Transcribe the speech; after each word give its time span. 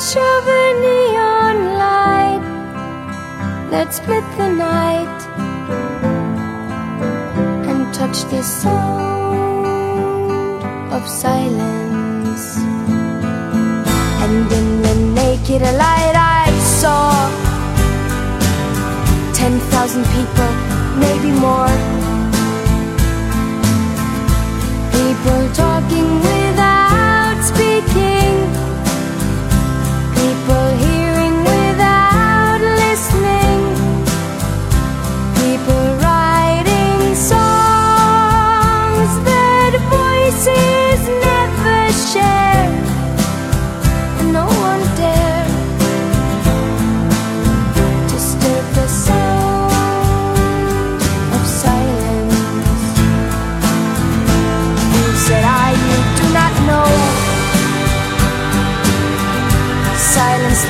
flash 0.00 0.16
of 0.16 0.48
a 0.48 0.64
neon 0.80 1.56
light 1.78 2.44
that 3.70 3.92
split 3.92 4.24
the 4.38 4.48
night 4.48 5.20
and 7.68 7.94
touched 7.94 8.30
the 8.30 8.42
sound 8.42 9.64
of 10.92 11.06
silence. 11.08 12.56
And 14.22 14.52
in 14.52 14.82
the 14.82 14.94
naked 15.14 15.62
light 15.62 16.19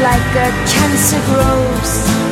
like 0.01 0.35
a 0.35 0.49
cancer 0.67 1.21
grows. 1.27 2.30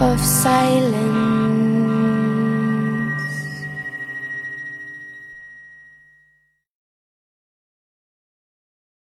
Of 0.00 0.18
silence. 0.20 1.33